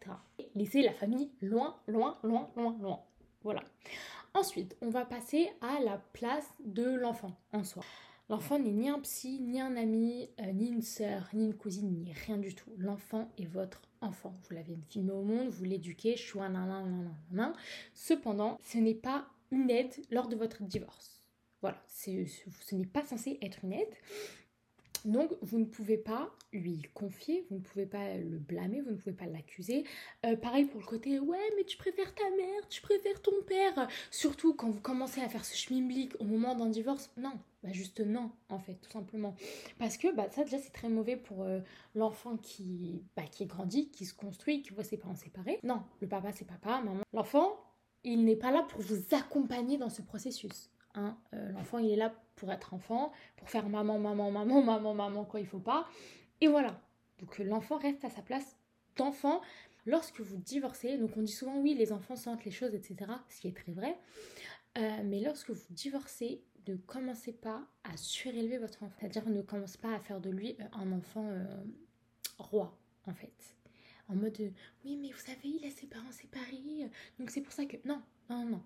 Laissez 0.56 0.82
la 0.82 0.94
famille 0.94 1.30
loin, 1.42 1.76
loin, 1.88 2.18
loin, 2.24 2.50
loin, 2.56 2.78
loin. 2.82 3.00
Voilà. 3.44 3.62
Ensuite, 4.36 4.76
on 4.82 4.90
va 4.90 5.06
passer 5.06 5.52
à 5.62 5.80
la 5.80 6.00
place 6.12 6.50
de 6.66 6.96
l'enfant 6.96 7.38
en 7.52 7.64
soi. 7.64 7.84
L'enfant 8.30 8.58
n'est 8.58 8.72
ni 8.72 8.90
un 8.90 9.00
psy, 9.00 9.40
ni 9.40 9.62
un 9.62 9.76
ami, 9.76 10.28
euh, 10.40 10.52
ni 10.54 10.70
une 10.70 10.82
sœur, 10.82 11.30
ni 11.34 11.46
une 11.46 11.54
cousine, 11.54 11.92
ni 11.92 12.14
rien 12.14 12.38
du 12.38 12.56
tout. 12.56 12.72
L'enfant 12.78 13.30
est 13.38 13.46
votre 13.46 13.84
enfant. 14.02 14.34
Vous 14.42 14.56
l'avez 14.56 14.76
filmé 14.90 15.12
au 15.12 15.22
monde, 15.22 15.50
vous 15.50 15.66
l'éduquez, 15.66 16.18
choua, 16.18 16.50
nan, 16.50 17.54
Cependant, 17.94 18.58
ce 18.64 18.80
n'est 18.80 18.96
pas 18.96 19.28
une 19.52 19.70
aide 19.70 19.94
lors 20.10 20.28
de 20.28 20.36
votre 20.36 20.64
divorce. 20.64 21.24
Voilà, 21.62 21.82
ce 21.88 22.76
n'est 22.76 22.86
pas 22.88 23.06
censé 23.06 23.38
être 23.42 23.60
une 23.64 23.74
aide. 23.74 23.94
Donc, 25.06 25.32
vous 25.42 25.60
ne 25.60 25.66
pouvez 25.66 25.98
pas 25.98 26.32
lui 26.54 26.82
confier, 26.94 27.46
vous 27.50 27.58
ne 27.58 27.62
pouvez 27.62 27.86
pas 27.86 28.16
le 28.16 28.38
blâmer, 28.38 28.82
vous 28.82 28.92
ne 28.92 28.96
pouvez 28.96 29.16
pas 29.16 29.26
l'accuser. 29.26 29.84
Euh, 30.26 30.36
pareil 30.36 30.66
pour 30.66 30.80
le 30.80 30.86
côté, 30.86 31.20
ouais, 31.20 31.52
mais 31.58 31.64
tu 31.64 31.78
préfères 31.78 32.14
ta 32.16 32.30
mère, 32.38 32.68
tu 32.70 32.82
préfères 32.82 33.22
ton 33.22 33.42
père. 33.46 33.88
Surtout 34.12 34.54
quand 34.54 34.70
vous 34.70 34.80
commencez 34.80 35.22
à 35.22 35.30
faire 35.30 35.44
ce 35.46 35.58
schmimblick 35.58 36.14
au 36.20 36.26
moment 36.26 36.56
d'un 36.56 36.70
divorce. 36.70 37.12
Non, 37.18 37.34
bah 37.64 37.72
juste 37.72 38.00
non, 38.00 38.32
en 38.50 38.60
fait, 38.60 38.76
tout 38.76 38.92
simplement. 38.92 39.36
Parce 39.80 39.98
que 39.98 40.14
bah, 40.14 40.28
ça, 40.32 40.44
déjà, 40.44 40.60
c'est 40.60 40.74
très 40.74 40.90
mauvais 40.90 41.18
pour 41.18 41.44
euh, 41.44 41.60
l'enfant 41.96 42.38
qui, 42.38 43.04
bah, 43.16 43.24
qui 43.24 43.46
grandit, 43.46 43.90
qui 43.90 44.06
se 44.06 44.14
construit, 44.14 44.62
qui 44.62 44.72
voit 44.72 44.84
ses 44.84 44.98
parents 44.98 45.16
séparés. 45.16 45.60
Non, 45.64 45.82
le 46.02 46.08
papa, 46.08 46.32
c'est 46.32 46.46
papa, 46.46 46.82
maman. 46.82 47.04
L'enfant, 47.14 47.60
il 48.04 48.26
n'est 48.26 48.36
pas 48.36 48.52
là 48.52 48.64
pour 48.64 48.82
vous 48.82 49.16
accompagner 49.16 49.78
dans 49.78 49.90
ce 49.90 50.02
processus. 50.02 50.70
Hein. 50.96 51.18
Euh, 51.34 51.52
l'enfant, 51.52 51.80
il 51.80 51.90
est 51.90 51.96
là 51.96 52.14
pour 52.36 52.52
être 52.52 52.74
enfant, 52.74 53.12
pour 53.38 53.50
faire 53.50 53.70
maman, 53.70 54.00
maman, 54.00 54.32
maman, 54.32 54.62
maman, 54.64 54.94
maman, 54.94 55.26
quoi, 55.26 55.40
il 55.40 55.48
faut 55.48 55.60
pas. 55.60 55.88
Et 56.42 56.48
voilà. 56.48 56.82
Donc 57.20 57.40
euh, 57.40 57.44
l'enfant 57.44 57.78
reste 57.78 58.04
à 58.04 58.10
sa 58.10 58.22
place 58.22 58.58
d'enfant. 58.96 59.42
Lorsque 59.86 60.22
vous 60.22 60.38
divorcez, 60.38 60.98
donc 60.98 61.12
on 61.18 61.22
dit 61.22 61.32
souvent 61.32 61.58
oui, 61.58 61.74
les 61.74 61.92
enfants 61.92 62.16
sentent 62.16 62.46
les 62.46 62.52
choses, 62.52 62.74
etc., 62.74 63.12
ce 63.30 63.42
qui 63.42 63.48
est 63.48 63.56
très 63.56 63.74
vrai. 63.74 63.98
Euh, 64.78 65.02
mais 65.04 65.20
lorsque 65.20 65.52
vous 65.52 65.66
divorcez, 65.72 66.42
ne 66.68 66.76
commencez 66.76 67.34
pas 67.34 67.62
à 67.84 67.98
surélever 67.98 68.58
votre 68.58 68.84
enfant. 68.84 68.96
C'est-à-dire 69.00 69.28
ne 69.30 69.42
commencez 69.42 69.78
pas 69.78 69.94
à 69.94 70.00
faire 70.00 70.22
de 70.22 70.30
lui 70.30 70.56
un 70.72 70.92
enfant 70.94 71.30
roi, 72.38 72.78
en 73.06 73.14
fait. 73.14 73.56
En 74.08 74.16
mode 74.16 74.38
oui, 74.86 74.98
mais 74.98 75.12
vous 75.12 75.20
savez, 75.20 75.50
il 75.50 75.66
a 75.66 75.72
ses 75.72 75.88
parents 75.88 76.12
séparés, 76.12 76.90
donc 77.20 77.30
c'est 77.30 77.42
pour 77.42 77.54
ça 77.54 77.66
que. 77.66 77.78
Non, 77.86 78.02
non, 78.30 78.46
non. 78.46 78.62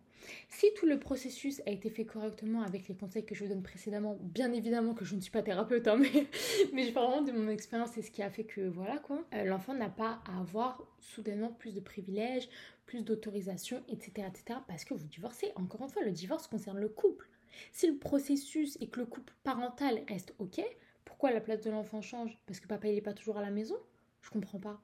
Si 0.50 0.68
tout 0.76 0.86
le 0.86 1.00
processus 1.00 1.62
a 1.66 1.72
été 1.72 1.90
fait 1.90 2.06
correctement 2.06 2.62
avec 2.64 2.88
les 2.88 2.96
conseils 2.96 3.26
que 3.26 3.36
je 3.36 3.44
vous 3.44 3.50
donne 3.50 3.64
précédemment, 3.64 4.18
bien 4.22 4.52
évidemment 4.54 4.94
que 4.94 5.06
je 5.06 5.16
ne 5.16 5.22
suis 5.22 5.32
pas 5.32 5.42
thérapeute, 5.42 5.88
hein, 5.88 5.98
mais, 6.02 6.28
mais 6.74 6.84
je 6.84 6.92
parle 6.92 7.08
vraiment 7.08 7.22
de 7.24 7.32
mon 7.32 7.50
expérience 7.50 7.98
et 7.98 8.02
ce 8.02 8.12
qui 8.12 8.22
a 8.22 8.30
fait 8.30 8.44
que 8.44 8.62
voilà 8.62 8.98
quoi, 8.98 9.24
euh, 9.34 9.44
l'enfant 9.46 9.74
n'a 9.74 9.90
pas 9.90 10.20
à 10.26 10.40
avoir 10.40 10.84
soudainement 11.00 11.52
plus 11.52 11.74
de 11.74 11.80
privilèges, 11.80 12.50
plus 12.86 13.04
d'autorisation, 13.04 13.84
etc., 13.90 14.28
etc. 14.28 14.60
Parce 14.68 14.86
que 14.86 14.94
vous 14.94 15.08
divorcez. 15.08 15.52
Encore 15.56 15.82
une 15.82 15.90
fois, 15.90 16.04
le 16.04 16.12
divorce 16.12 16.48
concerne 16.48 16.80
le 16.80 16.90
couple. 16.90 17.30
Si 17.72 17.88
le 17.88 17.98
processus 17.98 18.78
et 18.82 18.88
que 18.88 19.00
le 19.00 19.06
couple 19.06 19.34
parental 19.44 20.04
reste 20.08 20.34
ok, 20.40 20.62
pourquoi 21.06 21.32
la 21.32 21.42
place 21.42 21.62
de 21.62 21.72
l'enfant 21.72 22.02
change? 22.02 22.38
Parce 22.46 22.60
que 22.60 22.68
papa 22.68 22.88
il 22.88 22.96
n'est 22.96 23.02
pas 23.02 23.14
toujours 23.14 23.38
à 23.38 23.42
la 23.42 23.50
maison? 23.50 23.78
Je 24.22 24.30
comprends 24.30 24.60
pas. 24.60 24.82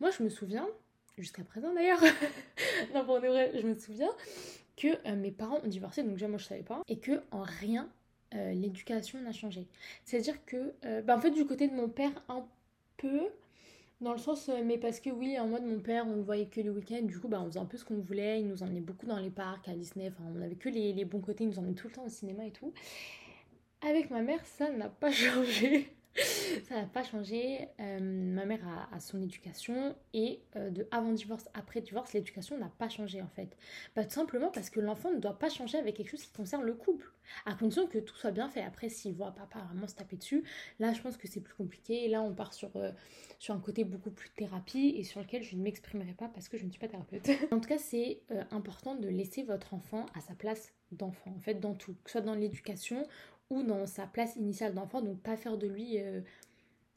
Moi 0.00 0.10
je 0.10 0.22
me 0.22 0.28
souviens, 0.28 0.68
jusqu'à 1.16 1.44
présent 1.44 1.72
d'ailleurs. 1.72 2.00
non, 2.94 3.04
pour 3.04 3.20
de 3.20 3.26
vrai, 3.26 3.52
je 3.54 3.66
me 3.66 3.74
souviens 3.78 4.10
que 4.76 4.88
euh, 5.06 5.16
mes 5.16 5.30
parents 5.30 5.60
ont 5.64 5.68
divorcé, 5.68 6.02
donc 6.02 6.12
déjà 6.12 6.28
moi 6.28 6.38
je 6.38 6.44
savais 6.44 6.62
pas, 6.62 6.82
et 6.88 6.98
que 6.98 7.22
en 7.30 7.42
rien 7.42 7.88
euh, 8.34 8.52
l'éducation 8.52 9.20
n'a 9.20 9.32
changé. 9.32 9.66
C'est-à-dire 10.04 10.44
que, 10.44 10.74
euh, 10.84 11.00
bah, 11.02 11.16
en 11.16 11.20
fait, 11.20 11.30
du 11.30 11.46
côté 11.46 11.68
de 11.68 11.74
mon 11.74 11.88
père, 11.88 12.10
un 12.28 12.44
peu, 12.96 13.22
dans 14.00 14.12
le 14.12 14.18
sens, 14.18 14.50
mais 14.64 14.78
parce 14.78 15.00
que 15.00 15.10
oui, 15.10 15.38
en 15.38 15.46
mode 15.46 15.64
mon 15.64 15.80
père, 15.80 16.06
on 16.06 16.16
le 16.16 16.22
voyait 16.22 16.46
que 16.46 16.60
le 16.60 16.70
week-end, 16.70 17.02
du 17.02 17.18
coup, 17.18 17.28
bah, 17.28 17.40
on 17.40 17.46
faisait 17.46 17.60
un 17.60 17.64
peu 17.64 17.78
ce 17.78 17.84
qu'on 17.84 17.98
voulait, 17.98 18.40
il 18.40 18.48
nous 18.48 18.62
emmenait 18.62 18.80
beaucoup 18.80 19.06
dans 19.06 19.18
les 19.18 19.30
parcs, 19.30 19.68
à 19.68 19.72
Disney, 19.72 20.08
enfin, 20.08 20.24
on 20.36 20.42
avait 20.42 20.56
que 20.56 20.68
les, 20.68 20.92
les 20.92 21.04
bons 21.04 21.20
côtés, 21.20 21.44
il 21.44 21.50
nous 21.50 21.58
emmenait 21.58 21.74
tout 21.74 21.88
le 21.88 21.94
temps 21.94 22.04
au 22.04 22.10
cinéma 22.10 22.44
et 22.44 22.50
tout. 22.50 22.74
Avec 23.80 24.10
ma 24.10 24.22
mère, 24.22 24.44
ça 24.44 24.70
n'a 24.70 24.88
pas 24.88 25.10
changé 25.12 25.88
ça 26.64 26.76
n'a 26.76 26.86
pas 26.86 27.02
changé. 27.02 27.68
Euh, 27.80 27.98
ma 28.00 28.44
mère 28.44 28.60
a, 28.92 29.00
son 29.00 29.20
éducation 29.20 29.94
et 30.14 30.40
euh, 30.56 30.70
de 30.70 30.86
avant 30.90 31.12
divorce, 31.12 31.48
après 31.54 31.80
divorce, 31.80 32.12
l'éducation 32.12 32.58
n'a 32.58 32.70
pas 32.78 32.88
changé 32.88 33.22
en 33.22 33.28
fait. 33.28 33.56
Bah, 33.94 34.04
tout 34.04 34.14
simplement 34.14 34.50
parce 34.50 34.70
que 34.70 34.80
l'enfant 34.80 35.12
ne 35.12 35.18
doit 35.18 35.38
pas 35.38 35.48
changer 35.48 35.78
avec 35.78 35.96
quelque 35.96 36.10
chose 36.10 36.22
qui 36.22 36.32
concerne 36.32 36.62
le 36.62 36.74
couple, 36.74 37.12
à 37.44 37.54
condition 37.54 37.86
que 37.86 37.98
tout 37.98 38.16
soit 38.16 38.30
bien 38.30 38.48
fait. 38.48 38.62
Après, 38.62 38.88
s'il 38.88 39.14
voit 39.14 39.32
papa 39.32 39.60
vraiment 39.60 39.88
se 39.88 39.94
taper 39.94 40.16
dessus, 40.16 40.44
là 40.78 40.92
je 40.92 41.00
pense 41.00 41.16
que 41.16 41.28
c'est 41.28 41.40
plus 41.40 41.54
compliqué. 41.54 42.08
Là, 42.08 42.22
on 42.22 42.34
part 42.34 42.54
sur, 42.54 42.74
euh, 42.76 42.92
sur 43.38 43.54
un 43.54 43.60
côté 43.60 43.84
beaucoup 43.84 44.10
plus 44.10 44.30
thérapie 44.30 44.94
et 44.96 45.04
sur 45.04 45.20
lequel 45.20 45.42
je 45.42 45.56
ne 45.56 45.62
m'exprimerai 45.62 46.12
pas 46.12 46.28
parce 46.28 46.48
que 46.48 46.56
je 46.56 46.64
ne 46.64 46.70
suis 46.70 46.80
pas 46.80 46.88
thérapeute. 46.88 47.28
en 47.52 47.60
tout 47.60 47.68
cas, 47.68 47.78
c'est 47.78 48.20
important 48.50 48.94
de 48.94 49.08
laisser 49.08 49.42
votre 49.42 49.74
enfant 49.74 50.06
à 50.14 50.20
sa 50.20 50.34
place 50.34 50.72
d'enfant, 50.92 51.32
en 51.36 51.40
fait, 51.40 51.54
dans 51.54 51.74
tout, 51.74 51.94
que 52.04 52.10
ce 52.10 52.12
soit 52.12 52.20
dans 52.20 52.34
l'éducation 52.34 53.06
ou 53.50 53.62
dans 53.62 53.86
sa 53.86 54.06
place 54.06 54.36
initiale 54.36 54.74
d'enfant, 54.74 55.00
donc 55.02 55.20
pas 55.20 55.36
faire 55.36 55.56
de 55.56 55.66
lui 55.66 55.98
euh, 55.98 56.20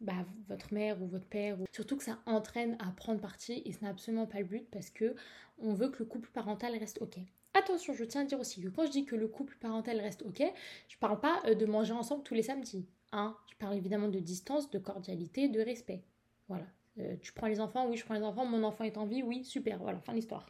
bah, 0.02 0.26
votre 0.48 0.74
mère 0.74 1.02
ou 1.02 1.08
votre 1.08 1.28
père. 1.28 1.60
Ou... 1.60 1.66
Surtout 1.72 1.98
que 1.98 2.04
ça 2.04 2.20
entraîne 2.26 2.78
à 2.80 2.92
prendre 2.92 3.20
parti 3.20 3.62
et 3.66 3.72
ce 3.72 3.84
n'est 3.84 3.90
absolument 3.90 4.26
pas 4.26 4.40
le 4.40 4.46
but 4.46 4.68
parce 4.72 4.90
que 4.90 5.16
on 5.60 5.74
veut 5.74 5.90
que 5.90 6.00
le 6.00 6.06
couple 6.06 6.30
parental 6.30 6.78
reste 6.78 7.02
ok. 7.02 7.20
Attention, 7.54 7.94
je 7.94 8.04
tiens 8.04 8.22
à 8.22 8.26
dire 8.26 8.40
aussi 8.40 8.62
que 8.62 8.70
quand 8.70 8.86
je 8.86 8.92
dis 8.92 9.06
que 9.06 9.16
le 9.16 9.28
couple 9.28 9.58
parental 9.60 10.00
reste 10.00 10.22
ok, 10.24 10.44
je 10.88 10.98
parle 10.98 11.20
pas 11.20 11.42
euh, 11.46 11.56
de 11.56 11.66
manger 11.66 11.94
ensemble 11.94 12.24
tous 12.24 12.34
les 12.34 12.44
samedis. 12.44 12.86
Hein 13.12 13.36
je 13.50 13.56
parle 13.58 13.76
évidemment 13.76 14.08
de 14.08 14.20
distance, 14.20 14.70
de 14.70 14.80
cordialité, 14.80 15.50
de 15.50 15.60
respect. 15.60 16.04
Voilà. 16.48 16.66
Euh, 17.00 17.16
tu 17.22 17.32
prends 17.34 17.48
les 17.48 17.60
enfants, 17.60 17.88
oui, 17.90 17.98
je 17.98 18.06
prends 18.06 18.14
les 18.14 18.24
enfants, 18.24 18.46
mon 18.46 18.64
enfant 18.64 18.84
est 18.84 18.98
en 18.98 19.06
vie, 19.06 19.24
oui, 19.24 19.44
super, 19.44 19.80
voilà, 19.80 20.00
fin 20.00 20.12
de 20.12 20.18
l'histoire. 20.18 20.50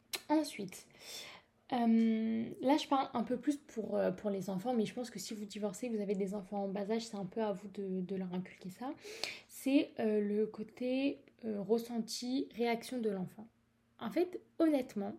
Ensuite, 1.71 2.61
là, 2.61 2.77
je 2.77 2.88
parle 2.88 3.09
un 3.13 3.23
peu 3.23 3.38
plus 3.38 3.57
pour, 3.57 3.99
pour 4.17 4.29
les 4.29 4.49
enfants, 4.49 4.73
mais 4.73 4.85
je 4.85 4.93
pense 4.93 5.09
que 5.09 5.19
si 5.19 5.33
vous 5.33 5.45
divorcez, 5.45 5.89
vous 5.89 6.01
avez 6.01 6.15
des 6.15 6.33
enfants 6.33 6.63
en 6.63 6.67
bas 6.67 6.89
âge, 6.89 7.05
c'est 7.05 7.17
un 7.17 7.25
peu 7.25 7.41
à 7.41 7.53
vous 7.53 7.67
de, 7.69 8.01
de 8.01 8.15
leur 8.15 8.33
inculquer 8.33 8.69
ça. 8.69 8.91
C'est 9.47 9.91
le 9.99 10.45
côté 10.45 11.19
ressenti, 11.43 12.47
réaction 12.55 12.99
de 12.99 13.09
l'enfant. 13.09 13.47
En 13.99 14.09
fait, 14.09 14.39
honnêtement, 14.59 15.13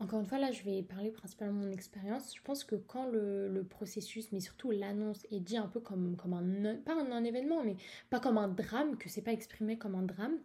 encore 0.00 0.20
une 0.20 0.26
fois, 0.26 0.38
là, 0.38 0.52
je 0.52 0.62
vais 0.62 0.82
parler 0.82 1.10
principalement 1.10 1.60
de 1.60 1.66
mon 1.66 1.72
expérience. 1.72 2.34
Je 2.36 2.42
pense 2.42 2.62
que 2.62 2.76
quand 2.76 3.08
le, 3.10 3.64
processus, 3.68 4.30
mais 4.32 4.40
surtout 4.40 4.70
l'annonce, 4.70 5.26
est 5.30 5.40
dit 5.40 5.56
un 5.56 5.66
peu 5.66 5.80
comme, 5.80 6.16
comme 6.16 6.34
un, 6.34 6.76
pas 6.76 6.94
un, 6.94 7.24
événement, 7.24 7.64
mais 7.64 7.76
pas 8.10 8.20
comme 8.20 8.38
un 8.38 8.48
drame, 8.48 8.96
que 8.96 9.08
c'est 9.08 9.22
pas 9.22 9.32
exprimé 9.32 9.76
comme 9.76 9.96
un 9.96 10.02
drame, 10.02 10.38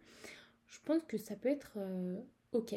je 0.66 0.78
pense 0.84 1.02
que 1.04 1.18
ça 1.18 1.36
peut 1.36 1.48
être 1.48 1.72
euh, 1.76 2.20
ok. 2.52 2.74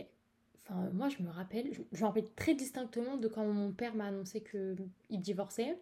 Enfin, 0.70 0.90
moi, 0.94 1.10
je 1.10 1.24
me 1.24 1.30
rappelle, 1.30 1.74
je, 1.74 1.82
me 2.00 2.06
rappelle 2.06 2.30
très 2.36 2.54
distinctement 2.54 3.18
de 3.18 3.28
quand 3.28 3.46
mon 3.46 3.72
père 3.72 3.96
m'a 3.96 4.08
annoncé 4.08 4.42
qu'il 4.44 5.22
divorçait. 5.22 5.78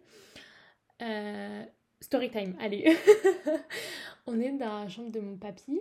Euh, 1.02 1.64
story 2.00 2.30
time, 2.30 2.56
allez. 2.60 2.96
On 4.26 4.40
est 4.40 4.52
dans 4.52 4.80
la 4.80 4.88
chambre 4.88 5.10
de 5.10 5.20
mon 5.20 5.36
papy. 5.36 5.80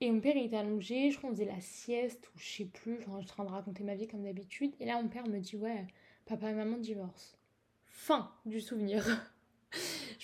Et 0.00 0.10
mon 0.10 0.20
père 0.20 0.36
était 0.36 0.56
allongé, 0.56 1.10
je 1.10 1.18
crois 1.18 1.30
qu'on 1.30 1.36
faisait 1.36 1.46
la 1.46 1.60
sieste 1.60 2.28
ou 2.34 2.38
je 2.38 2.44
sais 2.44 2.64
plus, 2.64 2.96
je 2.96 3.02
suis 3.02 3.10
en 3.10 3.22
train 3.22 3.44
de 3.44 3.50
raconter 3.50 3.84
ma 3.84 3.94
vie 3.94 4.08
comme 4.08 4.24
d'habitude. 4.24 4.74
Et 4.80 4.86
là 4.86 5.00
mon 5.00 5.08
père 5.08 5.26
me 5.26 5.38
dit 5.38 5.56
ouais, 5.56 5.86
papa 6.26 6.50
et 6.50 6.54
maman 6.54 6.76
divorcent. 6.76 7.36
Fin 7.86 8.30
du 8.44 8.60
souvenir. 8.60 9.04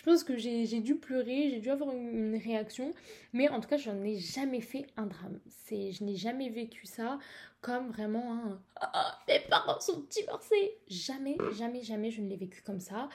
Je 0.00 0.04
pense 0.06 0.24
que 0.24 0.38
j'ai 0.38 0.80
dû 0.80 0.94
pleurer, 0.96 1.50
j'ai 1.50 1.60
dû 1.60 1.68
avoir 1.68 1.94
une, 1.94 2.34
réaction, 2.42 2.94
mais 3.34 3.50
en 3.50 3.60
tout 3.60 3.68
cas 3.68 3.76
j'en 3.76 4.02
ai 4.02 4.16
jamais 4.16 4.62
fait 4.62 4.86
un 4.96 5.04
drame. 5.04 5.38
Je 5.70 6.02
n'ai 6.02 6.16
jamais 6.16 6.48
vécu 6.48 6.86
ça 6.86 7.18
comme 7.60 7.90
vraiment 7.90 8.32
un 8.32 8.62
oh, 8.82 9.10
mes 9.28 9.40
parents 9.40 9.78
sont 9.78 10.02
divorcés. 10.08 10.78
Jamais, 10.88 11.36
jamais, 11.54 11.82
jamais 11.82 12.10
je 12.10 12.22
ne 12.22 12.30
l'ai 12.30 12.36
vécu 12.36 12.62
comme 12.62 12.80
ça. 12.80 13.10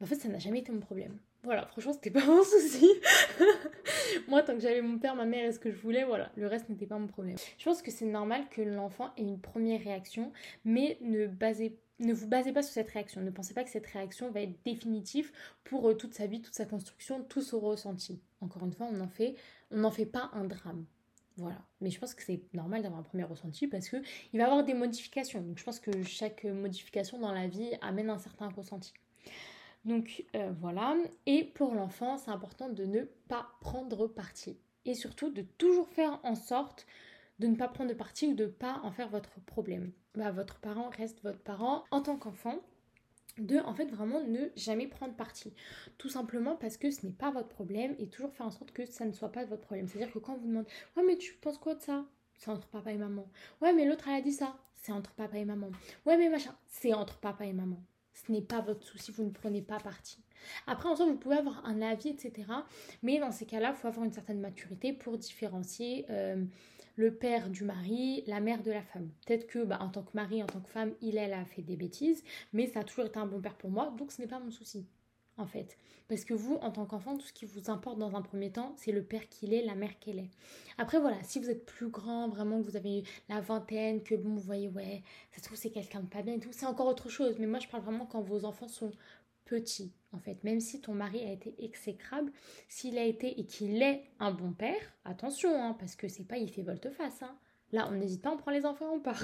En 0.00 0.06
fait 0.06 0.14
ça 0.14 0.28
n'a 0.28 0.38
jamais 0.38 0.60
été 0.60 0.72
mon 0.72 0.80
problème. 0.80 1.18
Voilà, 1.44 1.66
franchement, 1.66 1.92
c'était 1.92 2.10
pas 2.18 2.24
mon 2.24 2.42
souci. 2.42 2.88
Moi, 4.28 4.42
tant 4.42 4.54
que 4.54 4.60
j'avais 4.60 4.80
mon 4.80 4.98
père, 4.98 5.14
ma 5.14 5.26
mère 5.26 5.44
et 5.44 5.52
ce 5.52 5.58
que 5.58 5.70
je 5.70 5.76
voulais, 5.76 6.04
voilà, 6.04 6.30
le 6.36 6.46
reste 6.46 6.70
n'était 6.70 6.86
pas 6.86 6.98
mon 6.98 7.08
problème. 7.08 7.36
Je 7.58 7.64
pense 7.64 7.82
que 7.82 7.90
c'est 7.90 8.06
normal 8.06 8.44
que 8.50 8.62
l'enfant 8.62 9.12
ait 9.18 9.22
une 9.22 9.38
première 9.38 9.82
réaction, 9.82 10.32
mais 10.64 10.96
ne, 11.02 11.26
basez, 11.26 11.76
ne 12.02 12.12
vous 12.12 12.26
basez 12.28 12.52
pas 12.52 12.62
sur 12.62 12.72
cette 12.72 12.90
réaction. 12.90 13.20
Ne 13.20 13.30
pensez 13.30 13.54
pas 13.54 13.64
que 13.64 13.70
cette 13.70 13.86
réaction 13.86 14.30
va 14.30 14.42
être 14.42 14.62
définitive 14.64 15.32
pour 15.64 15.88
euh, 15.88 15.94
toute 15.94 16.14
sa 16.14 16.26
vie, 16.26 16.40
toute 16.40 16.54
sa 16.54 16.66
construction, 16.66 17.22
tout 17.22 17.42
son 17.42 17.60
ressenti. 17.60 18.20
Encore 18.40 18.64
une 18.64 18.72
fois, 18.72 18.88
on 18.90 19.76
n'en 19.76 19.90
fait, 19.90 20.06
pas 20.06 20.30
un 20.34 20.44
drame. 20.44 20.84
Voilà. 21.36 21.62
Mais 21.80 21.90
je 21.90 21.98
pense 21.98 22.14
que 22.14 22.22
c'est 22.22 22.42
normal 22.52 22.82
d'avoir 22.82 23.00
un 23.00 23.04
premier 23.04 23.24
ressenti 23.24 23.66
parce 23.66 23.88
qu'il 23.88 24.00
va 24.34 24.38
y 24.38 24.40
avoir 24.42 24.64
des 24.64 24.74
modifications. 24.74 25.44
Je 25.56 25.64
pense 25.64 25.80
que 25.80 26.02
chaque 26.02 26.44
modification 26.44 27.18
dans 27.18 27.32
la 27.32 27.46
vie 27.46 27.70
amène 27.80 28.10
un 28.10 28.18
certain 28.18 28.48
ressenti. 28.48 28.92
Donc 29.84 30.24
euh, 30.36 30.52
voilà. 30.60 30.94
Et 31.26 31.44
pour 31.44 31.74
l'enfant, 31.74 32.18
c'est 32.18 32.30
important 32.30 32.68
de 32.68 32.84
ne 32.84 33.04
pas 33.28 33.48
prendre 33.60 34.06
parti. 34.06 34.58
Et 34.84 34.94
surtout 34.94 35.30
de 35.30 35.42
toujours 35.42 35.88
faire 35.88 36.20
en 36.22 36.34
sorte 36.34 36.86
de 37.38 37.46
ne 37.46 37.56
pas 37.56 37.68
prendre 37.68 37.92
parti 37.94 38.26
ou 38.26 38.34
de 38.34 38.44
ne 38.44 38.50
pas 38.50 38.80
en 38.82 38.90
faire 38.90 39.08
votre 39.08 39.40
problème. 39.40 39.92
Bah, 40.14 40.30
votre 40.30 40.58
parent 40.60 40.90
reste 40.90 41.22
votre 41.22 41.40
parent 41.40 41.84
en 41.90 42.02
tant 42.02 42.16
qu'enfant. 42.16 42.60
De 43.38 43.56
en 43.60 43.72
fait 43.72 43.86
vraiment 43.86 44.22
ne 44.22 44.50
jamais 44.56 44.86
prendre 44.86 45.14
parti. 45.14 45.54
Tout 45.96 46.10
simplement 46.10 46.54
parce 46.54 46.76
que 46.76 46.90
ce 46.90 47.06
n'est 47.06 47.12
pas 47.12 47.30
votre 47.30 47.48
problème 47.48 47.94
et 47.98 48.08
toujours 48.08 48.30
faire 48.34 48.46
en 48.46 48.50
sorte 48.50 48.72
que 48.72 48.84
ça 48.84 49.06
ne 49.06 49.12
soit 49.12 49.32
pas 49.32 49.46
votre 49.46 49.62
problème. 49.62 49.88
C'est-à-dire 49.88 50.12
que 50.12 50.18
quand 50.18 50.34
on 50.34 50.38
vous 50.38 50.48
demande 50.48 50.66
Ouais 50.96 51.02
mais 51.06 51.16
tu 51.16 51.32
penses 51.36 51.56
quoi 51.56 51.74
de 51.74 51.80
ça? 51.80 52.04
C'est 52.36 52.50
entre 52.50 52.68
papa 52.68 52.92
et 52.92 52.98
maman. 52.98 53.26
Ouais 53.62 53.72
mais 53.72 53.86
l'autre 53.86 54.06
elle 54.08 54.16
a 54.16 54.20
dit 54.20 54.32
ça. 54.32 54.58
C'est 54.74 54.92
entre 54.92 55.12
papa 55.12 55.38
et 55.38 55.46
maman. 55.46 55.70
Ouais 56.04 56.18
mais 56.18 56.28
machin. 56.28 56.54
C'est 56.66 56.92
entre 56.92 57.16
papa 57.20 57.46
et 57.46 57.54
maman. 57.54 57.82
Ce 58.12 58.30
n'est 58.30 58.42
pas 58.42 58.60
votre 58.60 58.86
souci, 58.86 59.10
vous 59.10 59.24
ne 59.24 59.30
prenez 59.30 59.62
pas 59.62 59.78
parti. 59.78 60.18
Après, 60.66 60.88
en 60.88 60.96
soi, 60.96 61.06
vous 61.06 61.16
pouvez 61.16 61.36
avoir 61.36 61.64
un 61.64 61.80
avis, 61.82 62.10
etc. 62.10 62.46
Mais 63.02 63.18
dans 63.18 63.32
ces 63.32 63.46
cas-là, 63.46 63.70
il 63.70 63.76
faut 63.76 63.88
avoir 63.88 64.04
une 64.04 64.12
certaine 64.12 64.40
maturité 64.40 64.92
pour 64.92 65.18
différencier 65.18 66.04
euh, 66.10 66.44
le 66.96 67.14
père 67.14 67.50
du 67.50 67.64
mari, 67.64 68.22
la 68.26 68.40
mère 68.40 68.62
de 68.62 68.70
la 68.70 68.82
femme. 68.82 69.10
Peut-être 69.26 69.46
que, 69.46 69.64
bah, 69.64 69.78
en 69.80 69.88
tant 69.88 70.02
que 70.02 70.14
mari, 70.14 70.42
en 70.42 70.46
tant 70.46 70.60
que 70.60 70.70
femme, 70.70 70.92
il, 71.00 71.16
elle 71.16 71.32
a 71.32 71.44
fait 71.44 71.62
des 71.62 71.76
bêtises, 71.76 72.22
mais 72.52 72.66
ça 72.66 72.80
a 72.80 72.84
toujours 72.84 73.06
été 73.06 73.18
un 73.18 73.26
bon 73.26 73.40
père 73.40 73.56
pour 73.56 73.70
moi, 73.70 73.94
donc 73.98 74.12
ce 74.12 74.20
n'est 74.20 74.28
pas 74.28 74.38
mon 74.38 74.50
souci 74.50 74.86
en 75.38 75.46
fait. 75.46 75.76
Parce 76.08 76.24
que 76.24 76.34
vous, 76.34 76.56
en 76.56 76.70
tant 76.70 76.84
qu'enfant, 76.84 77.16
tout 77.16 77.26
ce 77.26 77.32
qui 77.32 77.46
vous 77.46 77.70
importe 77.70 77.98
dans 77.98 78.14
un 78.14 78.22
premier 78.22 78.50
temps, 78.50 78.74
c'est 78.76 78.92
le 78.92 79.02
père 79.02 79.28
qu'il 79.28 79.54
est, 79.54 79.62
la 79.64 79.74
mère 79.74 79.98
qu'elle 79.98 80.18
est. 80.18 80.30
Après, 80.78 81.00
voilà, 81.00 81.16
si 81.22 81.38
vous 81.38 81.48
êtes 81.48 81.64
plus 81.64 81.88
grand, 81.88 82.28
vraiment, 82.28 82.60
que 82.60 82.66
vous 82.66 82.76
avez 82.76 83.04
la 83.28 83.40
vingtaine, 83.40 84.02
que 84.02 84.14
vous 84.14 84.38
voyez, 84.38 84.68
ouais, 84.68 85.02
ça 85.30 85.38
se 85.38 85.44
trouve, 85.44 85.56
c'est 85.56 85.70
quelqu'un 85.70 86.00
de 86.00 86.06
pas 86.06 86.22
bien 86.22 86.34
et 86.34 86.40
tout, 86.40 86.50
c'est 86.52 86.66
encore 86.66 86.86
autre 86.86 87.08
chose. 87.08 87.36
Mais 87.38 87.46
moi, 87.46 87.60
je 87.60 87.68
parle 87.68 87.82
vraiment 87.82 88.06
quand 88.06 88.20
vos 88.20 88.44
enfants 88.44 88.68
sont 88.68 88.92
en 90.12 90.18
fait. 90.18 90.42
Même 90.44 90.60
si 90.60 90.80
ton 90.80 90.94
mari 90.94 91.24
a 91.24 91.32
été 91.32 91.54
exécrable, 91.58 92.32
s'il 92.68 92.98
a 92.98 93.04
été 93.04 93.40
et 93.40 93.44
qu'il 93.44 93.82
est 93.82 94.04
un 94.18 94.32
bon 94.32 94.52
père, 94.52 94.80
attention, 95.04 95.50
hein, 95.54 95.76
parce 95.78 95.96
que 95.96 96.08
c'est 96.08 96.24
pas 96.24 96.38
il 96.38 96.50
fait 96.50 96.62
volte-face. 96.62 97.22
Hein. 97.22 97.36
Là, 97.72 97.88
on 97.90 97.92
n'hésite 97.92 98.22
pas, 98.22 98.30
on 98.30 98.36
prend 98.36 98.50
les 98.50 98.66
enfants, 98.66 98.92
on 98.92 99.00
part. 99.00 99.22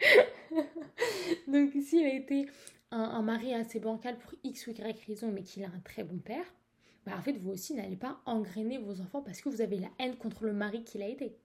Donc, 1.48 1.72
s'il 1.82 2.04
a 2.04 2.14
été 2.14 2.48
un, 2.90 3.22
mari 3.22 3.54
assez 3.54 3.78
bancal 3.78 4.18
pour 4.18 4.34
X 4.42 4.66
ou 4.66 4.70
Y 4.70 5.06
raison, 5.06 5.30
mais 5.30 5.42
qu'il 5.42 5.64
a 5.64 5.68
un 5.68 5.80
très 5.84 6.02
bon 6.02 6.18
père, 6.18 6.44
bah 7.06 7.12
en 7.16 7.22
fait, 7.22 7.32
vous 7.32 7.50
aussi 7.50 7.74
n'allez 7.74 7.96
pas 7.96 8.20
engrainer 8.26 8.78
vos 8.78 9.00
enfants 9.00 9.22
parce 9.22 9.40
que 9.40 9.48
vous 9.48 9.60
avez 9.60 9.78
la 9.78 9.88
haine 9.98 10.16
contre 10.16 10.44
le 10.44 10.52
mari 10.52 10.84
qu'il 10.84 11.02
a 11.02 11.08
été. 11.08 11.36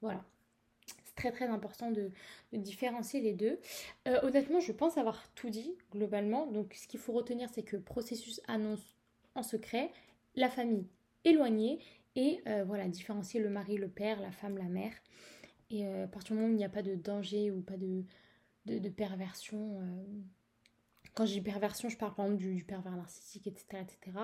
Voilà. 0.00 0.24
Très 1.18 1.32
très 1.32 1.48
important 1.48 1.90
de, 1.90 2.12
différencier 2.52 3.20
les 3.20 3.34
deux. 3.34 3.58
Euh, 4.06 4.20
honnêtement, 4.22 4.60
je 4.60 4.70
pense 4.70 4.98
avoir 4.98 5.28
tout 5.34 5.50
dit 5.50 5.74
globalement. 5.90 6.46
Donc, 6.46 6.74
ce 6.74 6.86
qu'il 6.86 7.00
faut 7.00 7.12
retenir, 7.12 7.48
c'est 7.52 7.64
que 7.64 7.76
processus 7.76 8.40
annonce 8.46 8.96
en 9.34 9.42
secret, 9.42 9.90
la 10.36 10.48
famille 10.48 10.86
éloignée 11.24 11.80
et 12.14 12.40
euh, 12.46 12.62
voilà, 12.64 12.86
différencier 12.86 13.40
le 13.40 13.50
mari, 13.50 13.78
le 13.78 13.88
père, 13.88 14.20
la 14.20 14.30
femme, 14.30 14.58
la 14.58 14.68
mère. 14.68 14.92
Et 15.70 15.88
euh, 15.88 16.04
à 16.04 16.06
partir 16.06 16.36
du 16.36 16.40
moment 16.40 16.52
où 16.52 16.54
il 16.54 16.58
n'y 16.58 16.64
a 16.64 16.68
pas 16.68 16.82
de 16.82 16.94
danger 16.94 17.50
ou 17.50 17.62
pas 17.62 17.76
de, 17.76 18.04
de, 18.66 18.88
perversion, 18.88 19.82
quand 21.14 21.26
j'ai 21.26 21.40
perversion, 21.40 21.88
je 21.88 21.96
parle 21.96 22.14
par 22.14 22.26
exemple 22.26 22.40
du, 22.40 22.62
pervers 22.62 22.94
narcissique, 22.94 23.48
etc. 23.48 23.82
etc. 23.82 24.18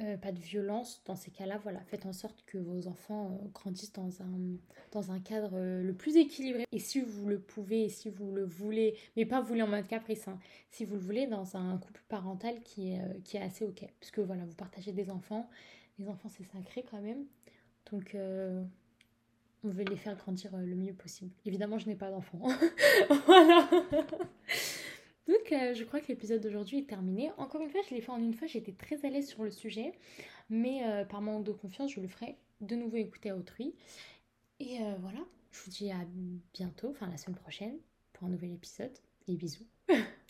Euh, 0.00 0.16
pas 0.16 0.32
de 0.32 0.40
violence, 0.40 1.02
dans 1.04 1.14
ces 1.14 1.30
cas-là, 1.30 1.56
voilà, 1.58 1.78
faites 1.84 2.04
en 2.04 2.12
sorte 2.12 2.42
que 2.46 2.58
vos 2.58 2.88
enfants 2.88 3.30
euh, 3.30 3.48
grandissent 3.54 3.92
dans 3.92 4.22
un, 4.22 4.56
dans 4.90 5.12
un 5.12 5.20
cadre 5.20 5.52
euh, 5.54 5.84
le 5.84 5.94
plus 5.94 6.16
équilibré. 6.16 6.66
Et 6.72 6.80
si 6.80 7.00
vous 7.00 7.28
le 7.28 7.38
pouvez, 7.38 7.84
et 7.84 7.88
si 7.88 8.10
vous 8.10 8.32
le 8.32 8.44
voulez, 8.44 8.96
mais 9.16 9.24
pas 9.24 9.40
voulez 9.40 9.62
en 9.62 9.68
mode 9.68 9.86
caprice, 9.86 10.26
hein, 10.26 10.40
si 10.72 10.84
vous 10.84 10.96
le 10.96 11.00
voulez 11.00 11.28
dans 11.28 11.56
un 11.56 11.78
couple 11.78 12.02
parental 12.08 12.60
qui 12.62 12.90
est, 12.90 13.22
qui 13.22 13.36
est 13.36 13.42
assez 13.42 13.64
ok. 13.64 13.86
Puisque 14.00 14.18
voilà, 14.18 14.44
vous 14.44 14.54
partagez 14.54 14.90
des 14.90 15.10
enfants, 15.10 15.48
les 16.00 16.08
enfants 16.08 16.28
c'est 16.28 16.42
sacré 16.42 16.84
quand 16.90 17.00
même. 17.00 17.24
Donc 17.92 18.16
on 18.16 19.68
veut 19.68 19.84
les 19.84 19.96
faire 19.96 20.16
grandir 20.16 20.50
le 20.56 20.74
mieux 20.74 20.92
possible. 20.92 21.30
Évidemment, 21.46 21.78
je 21.78 21.86
n'ai 21.86 21.94
pas 21.94 22.10
d'enfants. 22.10 22.48
voilà. 23.26 23.68
Donc 25.26 25.52
euh, 25.52 25.74
je 25.74 25.84
crois 25.84 26.00
que 26.00 26.08
l'épisode 26.08 26.42
d'aujourd'hui 26.42 26.78
est 26.78 26.88
terminé. 26.88 27.30
Encore 27.38 27.62
une 27.62 27.70
fois, 27.70 27.80
je 27.88 27.94
l'ai 27.94 28.00
fait 28.00 28.10
en 28.10 28.18
une 28.22 28.34
fois, 28.34 28.46
j'étais 28.46 28.72
très 28.72 29.04
à 29.04 29.10
l'aise 29.10 29.28
sur 29.28 29.42
le 29.42 29.50
sujet, 29.50 29.92
mais 30.50 30.84
euh, 30.84 31.04
par 31.04 31.20
manque 31.20 31.44
de 31.44 31.52
confiance, 31.52 31.92
je 31.92 32.00
le 32.00 32.08
ferai 32.08 32.36
de 32.60 32.76
nouveau 32.76 32.96
écouter 32.96 33.30
à 33.30 33.36
autrui. 33.36 33.74
Et 34.60 34.80
euh, 34.80 34.94
voilà, 35.00 35.20
je 35.50 35.60
vous 35.62 35.70
dis 35.70 35.90
à 35.90 36.04
bientôt, 36.52 36.90
enfin 36.90 37.08
la 37.08 37.16
semaine 37.16 37.36
prochaine, 37.36 37.78
pour 38.12 38.26
un 38.26 38.30
nouvel 38.30 38.52
épisode. 38.52 38.92
Et 39.26 39.36
bisous. 39.36 39.66